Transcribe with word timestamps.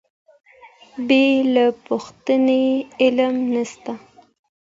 بې 1.07 1.25
له 1.53 1.65
پوښتنې 1.85 2.63
علم 3.01 3.35
نسته. 3.53 3.93